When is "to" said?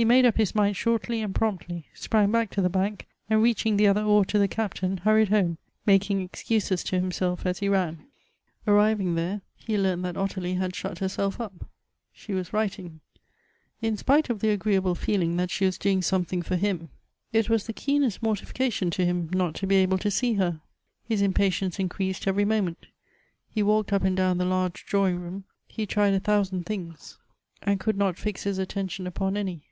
2.50-2.62, 4.26-4.38, 6.84-6.94, 18.90-19.04, 19.56-19.66, 19.98-20.12